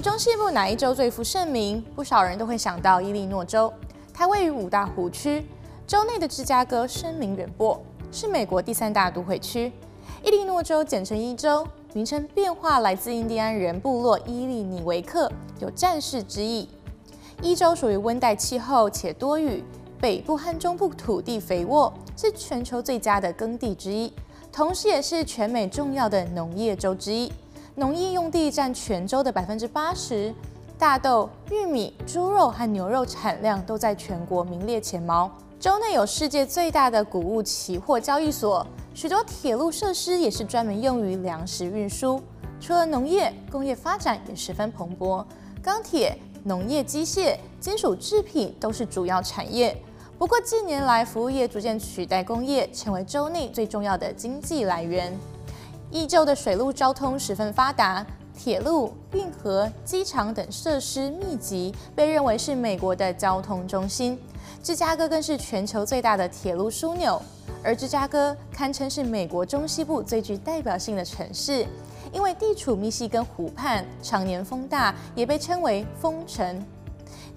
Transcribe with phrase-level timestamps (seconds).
[0.00, 1.84] 中西部哪一州最负盛名？
[1.94, 3.70] 不少人都会想到伊利诺州。
[4.14, 5.46] 它位于五大湖区，
[5.86, 7.78] 州内的芝加哥声名远播，
[8.10, 9.70] 是美国第三大都会区。
[10.24, 16.68] 伊利诺州简称伊州，名称变化来自印第安人部落伊利尼维克，有战士之意。
[17.42, 19.62] 伊州属于温带气候且多雨，
[20.00, 24.10] 北部和中部土地肥沃，是全球最佳的耕地之一，
[24.50, 27.30] 同时也是全美重要的农业州之一。
[27.80, 30.34] 农业用地占全州的百分之八十，
[30.78, 35.30] 大豆、玉米、猪肉和牛肉产量都在全国名列前茅。
[35.58, 42.22] 州内有世界最大的谷物期货交易所，许多铁路设施也是专门用于粮食运输。
[42.60, 45.24] 除了农业，工业发展也十分蓬勃，
[45.62, 49.74] 钢铁、农业机械、金属制品都是主要产业。
[50.18, 55.18] 不过近年来，服务业逐渐取代工业，成为州内最重要的经济来源。
[55.92, 64.16] 伊州的水陆交通十分发达，铁路、运河、机场等设施密集，被认为是美国的交通中心。
[64.62, 67.20] 芝加哥更是全球最大的铁路枢纽，
[67.64, 71.66] 而芝加哥堪称是美国中西部最具代表性的城市，
[72.12, 76.64] 因为地处密西根湖畔，常年风大，也被称为风城。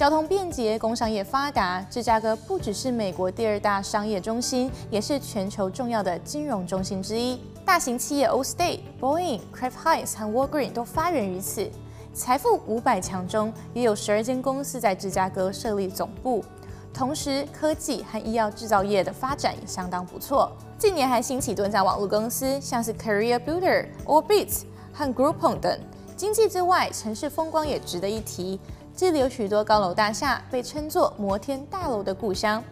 [0.00, 7.38] 交通便捷，工商业发达，芝加哥不只是美国第二大商业中心，也是全球重要的金融中心之一。
[7.66, 11.70] 大型企业 Old State、Boeing、Kraft Heinz 和 Walgreen 都发源于此。
[12.14, 16.42] 财富五百强中，也有十二间公司在芝加哥设立总部。
[16.94, 20.50] 同时，科技和医药制造业的发展也相当不错。
[20.78, 24.62] 近年还兴起多家网络公司，像是 Career Builder、Orbitz
[24.94, 25.78] 和 Groupon 等。
[26.16, 28.58] 经济之外，城市风光也值得一提。
[28.96, 32.62] 这里有许多高楼大厦，被称作“摩天大楼”的故乡。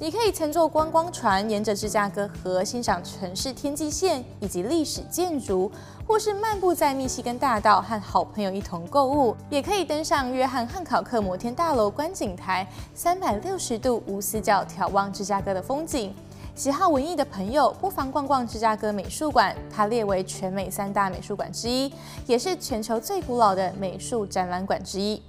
[0.00, 5.70] 你可以乘坐观光船，沿着芝加哥河欣赏城市天际线以及历史建筑，
[6.06, 9.34] 或是漫步在密西根大道和好朋友一同购物。
[9.50, 16.14] 也可以登上约翰汉考克摩天大楼观景台，三百六十度无死角眺望芝加哥的风景。
[16.54, 21.92] 喜好文艺的朋友不妨逛逛芝加哥美术馆，它列为全美三大美术馆之一，
[22.26, 25.20] 也是全球最古老的美术展览馆之一。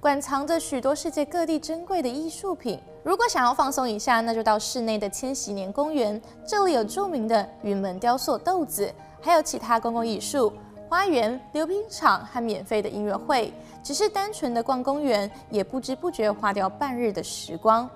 [0.00, 2.78] 馆藏着许多世界各地珍贵的艺术品。
[3.02, 10.52] 如果想要放松一下，那就到室内的千禧年公园，这里有著名的云门雕塑豆子，还有其他公共艺术、
[10.88, 13.52] 花园、溜冰场和免费的音乐会。
[13.82, 17.88] 只是单纯的逛公园，也不知不觉花掉半日的时光。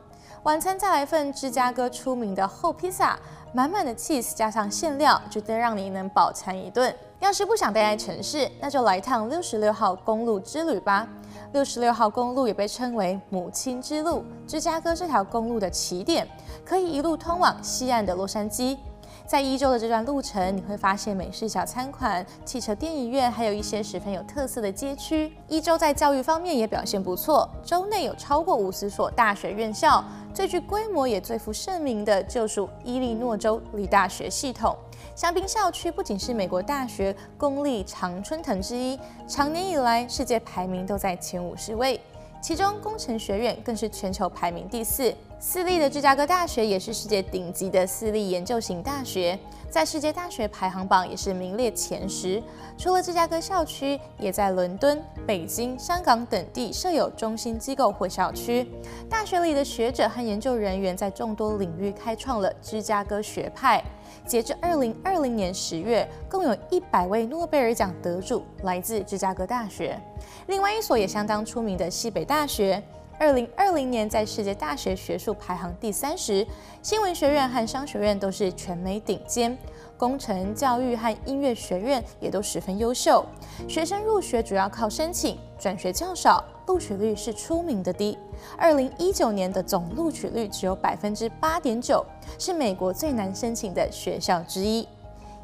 [0.42, 3.16] 晚餐再来份芝加哥出名的厚披萨，
[3.54, 6.94] 满满的 cheese 加上馅料，绝对让你能饱餐一顿。
[7.20, 11.06] 要是不想待在城市，那就来趟六十六号公路之旅吧。
[11.52, 16.26] 六十六号公路也被称为母亲之路，芝加哥这条公路的起点，
[16.64, 18.78] 可以一路通往西岸的洛杉矶。
[19.26, 25.32] 在伊州的这段路程，你会发现美式小餐馆、汽车电影院，还有一些十分有特色的街区。
[25.48, 34.76] 伊州在教育方面也表现不错，州内有超过五十所大学院校，最具规模也最负盛名的就属伊利诺州立大学系统。
[35.14, 42.00] 香槟校区不仅是美国大学公立常春藤之一，长年以来世界排名都在前五十位，
[42.42, 45.14] 其中工程学院更是全球排名第四。
[45.38, 49.38] 私立的芝加哥大学也是世界顶级的私立研究型大学，
[49.70, 52.42] 在世界大学排行榜也是名列前十。
[52.76, 58.68] 除了芝加哥校区，也在伦敦、北京、香港等地设有中心机构或校区。
[59.08, 63.82] 大学里的学者和研究人员在众多领域开创了芝加哥学派。
[64.26, 70.00] 截至二零二零年十月，共有一百位诺贝尔奖得主来自芝加哥大学。
[70.46, 72.82] 另外一所也相当出名的西北大学，
[73.18, 76.46] 二零二零年在世界大学学术排行第三十。
[76.82, 79.56] 新闻学院和商学院都是全美顶尖，
[79.96, 83.24] 工程、教育和音乐学院也都十分优秀。
[83.68, 88.18] 学生入学主要靠申请，转学较少，录取率是出名的低。
[88.56, 92.04] 二零一九年的总录取率只有百分之八点九，
[92.38, 94.88] 是美国最难申请的学校之一。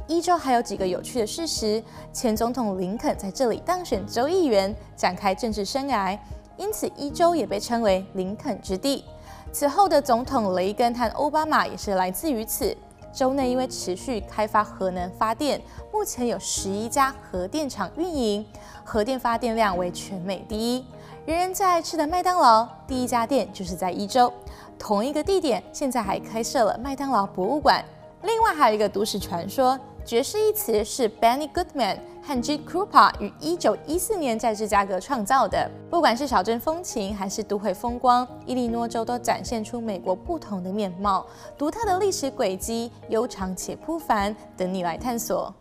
[0.08, 1.82] 伊州还有几个有趣的事实：
[2.14, 6.18] 前总统林肯在这里当选州议员，展开政治生涯，
[6.56, 9.04] 因此伊州也被称为林肯之地。
[9.52, 12.74] 此后的总统雷根和奥巴马也是来自于此。
[13.12, 15.60] 州内因为持续开发核能发电，
[15.92, 18.46] 目前有十一家核电厂运营，
[18.84, 20.84] 核电发电量为全美第一。
[21.26, 24.32] 人人最爱吃的麦当劳，第一家店就是在伊州。
[24.78, 27.84] 同一个地点，现在还开设了麦当劳博物馆。
[28.22, 29.78] 另外还有一个都市传说，
[30.08, 41.26] 爵士一词是 Benny Goodman 和 G Cooper 于1914年在芝加哥创造的，不管是小镇风情还是都会风光，伊利诺州都展现出美国不同的面貌，
[41.58, 44.34] 独特的历史轨迹，悠长且不凡。
[44.56, 45.54] 等你来探索。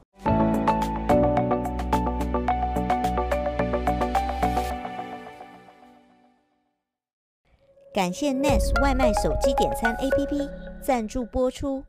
[7.94, 10.50] 感谢 NEX 外卖手机点餐 APP
[10.82, 11.84] 赞助播出。